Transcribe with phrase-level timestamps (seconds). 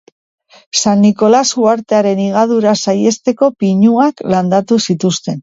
[0.83, 5.39] San Nikolas uhartearen higadura saihesteko pinuak landatu zituzten.